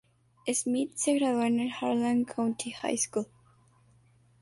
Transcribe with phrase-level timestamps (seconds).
[0.51, 3.27] Smith se graduó en el Harlan County High School.